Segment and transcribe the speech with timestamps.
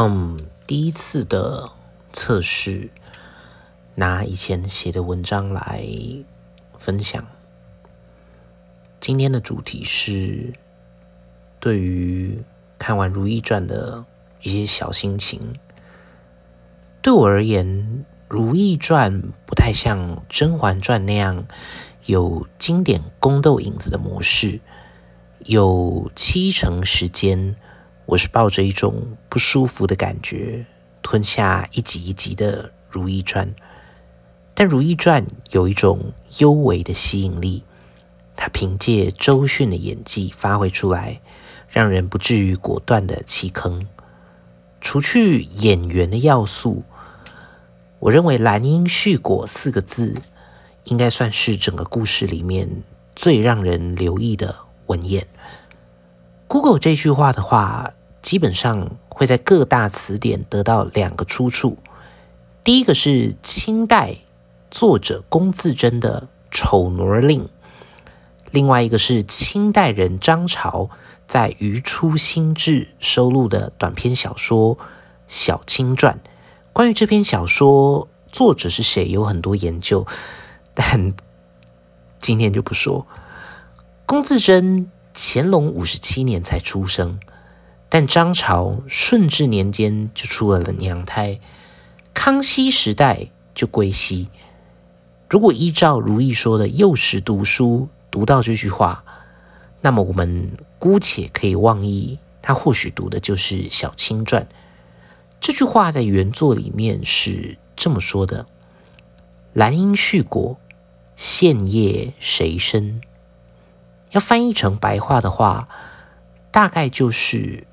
[0.00, 1.72] 嗯，第一次的
[2.12, 2.88] 测试，
[3.96, 5.84] 拿以前写的文章来
[6.78, 7.26] 分享。
[9.00, 10.52] 今天的主题是
[11.58, 12.44] 对于
[12.78, 14.04] 看完《如懿传》的
[14.40, 15.56] 一些小心情。
[17.02, 17.66] 对我而言，
[18.28, 19.12] 《如懿传》
[19.46, 21.44] 不太像《甄嬛传》那样
[22.06, 24.60] 有经典宫斗影子的模式，
[25.40, 27.56] 有七成时间。
[28.08, 30.64] 我是抱着一种不舒服的感觉
[31.02, 33.46] 吞下一集一集的《如懿传》，
[34.54, 37.62] 但《如懿传》有一种幽微的吸引力，
[38.34, 41.20] 它凭借周迅的演技发挥出来，
[41.68, 43.86] 让人不至于果断的弃坑。
[44.80, 46.84] 除去演员的要素，
[47.98, 50.14] 我认为“兰因絮果”四个字
[50.84, 52.82] 应该算是整个故事里面
[53.14, 55.26] 最让人留意的文言。
[56.46, 57.92] Google 这句话的话。
[58.20, 61.78] 基本上会在各大词典得到两个出处，
[62.62, 64.16] 第一个是清代
[64.70, 67.44] 作者龚自珍的《丑奴令》，
[68.50, 70.90] 另外一个是清代人张潮
[71.26, 74.76] 在《余初心志》收录的短篇小说
[75.26, 76.20] 《小青传》。
[76.72, 80.06] 关于这篇小说作者是谁，有很多研究，
[80.74, 81.14] 但
[82.18, 83.06] 今天就不说。
[84.04, 87.18] 龚自珍乾隆五十七年才出生。
[87.90, 91.40] 但张朝顺治年间就出了娘胎，
[92.12, 94.28] 康熙时代就归西。
[95.30, 99.02] 如果依照如意说的幼时读书读到这句话，
[99.80, 104.42] 那么我们姑且可以妄议，他或许读的就是《小青传》。
[105.40, 108.44] 这句话在原作里面是这么说的
[109.54, 110.58] ：“兰因絮果，
[111.16, 113.00] 现叶谁生？”
[114.12, 115.68] 要翻译成白话的话，
[116.50, 117.64] 大概就是。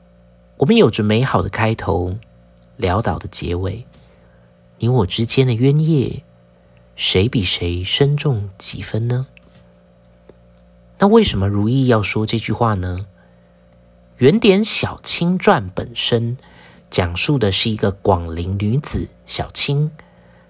[0.57, 2.15] 我们有着美好的开头，
[2.79, 3.85] 潦倒的结尾。
[4.79, 6.23] 你我之间的冤孽，
[6.95, 9.27] 谁比谁深重几分呢？
[10.99, 13.05] 那为什么如意要说这句话呢？
[14.17, 16.37] 原点《小青传》本身
[16.89, 19.91] 讲述的是一个广陵女子小青，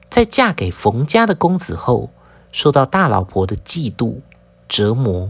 [0.07, 2.12] 在嫁给冯家的公子后，
[2.51, 4.19] 受到大老婆的嫉妒
[4.69, 5.30] 折磨，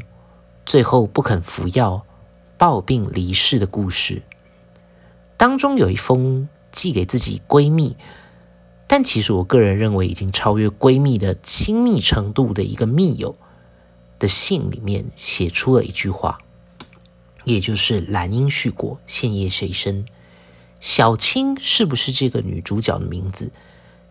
[0.65, 2.05] 最后不肯服药，
[2.57, 4.21] 暴病离世的故事。
[5.37, 7.95] 当中有一封寄给自己闺蜜，
[8.87, 13.35] 但其实我个人认为已经超越闺蜜的亲密程度的一个密友
[14.17, 16.39] 的信里面写出了一句话，
[17.43, 20.05] 也就是“兰因絮果，现叶谁生？”
[20.79, 23.51] 小青是不是这个女主角的名字？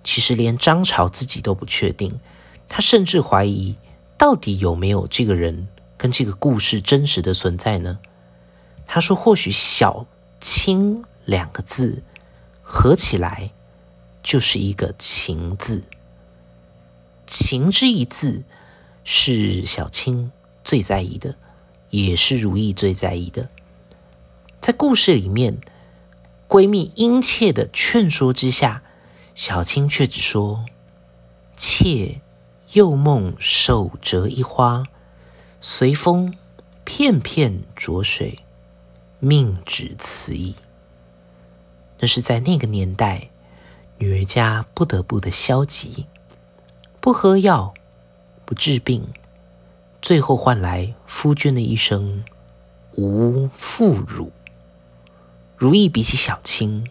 [0.02, 2.20] 其实连张朝自己都不确定，
[2.68, 3.76] 他甚至怀疑
[4.18, 7.98] 到底有没有这个人跟这个故事真实的存在呢？
[8.86, 10.04] 他说：“或许小
[10.40, 12.02] 青。”两个字
[12.62, 13.50] 合起来
[14.22, 15.82] 就是一个“情”字
[17.26, 18.42] ，“情”之一字
[19.04, 20.32] 是小青
[20.64, 21.36] 最在意的，
[21.90, 23.48] 也是如意最在意的。
[24.60, 25.58] 在故事里面，
[26.48, 28.82] 闺蜜殷切的劝说之下，
[29.34, 30.64] 小青却只说
[31.56, 32.22] ：“妾
[32.72, 34.84] 又梦手折一花，
[35.60, 36.34] 随风
[36.84, 38.38] 片片浊水，
[39.18, 40.54] 命只此矣。”
[42.04, 43.30] 那是在那个年代，
[43.96, 46.04] 女儿家不得不的消极，
[47.00, 47.72] 不喝药，
[48.44, 49.08] 不治病，
[50.02, 52.22] 最后换来夫君的一生
[52.96, 54.28] 无妇孺。
[55.56, 56.86] 如意比起小青，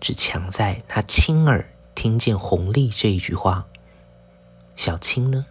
[0.00, 3.66] 只强在她亲耳听见红丽这一句话。
[4.76, 5.44] 小青呢？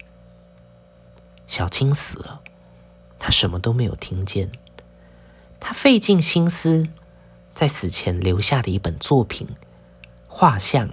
[1.45, 2.41] 小青死了，
[3.19, 4.51] 她什么都没有听见。
[5.59, 6.87] 她费尽心思。
[7.61, 9.47] 在死前留下的一本作品
[10.27, 10.89] 画像，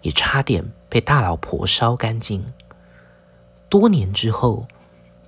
[0.00, 2.44] 也差点被大老婆烧干净。
[3.68, 4.66] 多年之后，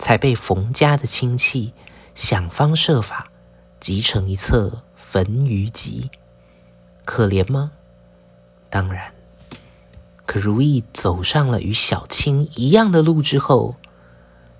[0.00, 1.72] 才被冯家的亲戚
[2.16, 3.30] 想方设法
[3.78, 6.10] 集成一册焚余集。
[7.04, 7.70] 可怜吗？
[8.68, 9.12] 当然。
[10.26, 13.76] 可如意走上了与小青一样的路之后，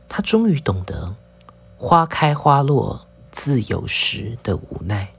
[0.08, 1.16] 她终于懂得
[1.76, 5.12] “花开花落自有时”的无奈。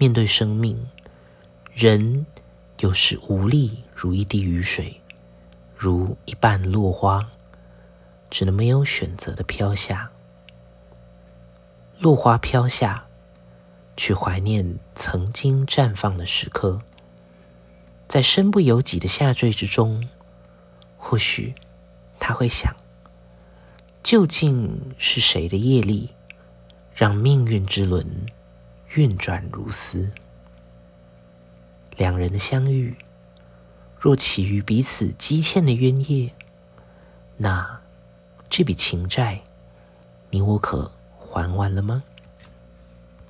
[0.00, 0.86] 面对生命，
[1.74, 2.24] 人
[2.78, 5.00] 有时无力如一滴雨水，
[5.76, 7.28] 如一瓣落花，
[8.30, 10.08] 只能没有选择的飘下。
[11.98, 13.06] 落花飘下，
[13.96, 16.80] 去怀念曾经绽放的时刻。
[18.06, 20.08] 在身不由己的下坠之中，
[20.96, 21.54] 或许
[22.20, 22.72] 他会想：
[24.04, 26.10] 究竟是谁的业力，
[26.94, 28.06] 让命运之轮？
[28.98, 30.10] 运转如丝。
[31.96, 32.96] 两人的相遇，
[33.96, 36.32] 若起于彼此积欠的冤业，
[37.36, 37.80] 那
[38.50, 39.42] 这笔情债，
[40.30, 42.02] 你我可还完了吗？